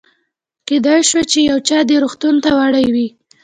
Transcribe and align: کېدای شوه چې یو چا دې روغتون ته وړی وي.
کېدای 0.67 1.01
شوه 1.09 1.23
چې 1.31 1.39
یو 1.49 1.57
چا 1.67 1.77
دې 1.89 1.95
روغتون 2.03 2.35
ته 2.43 2.49
وړی 2.59 2.85
وي. 2.95 3.07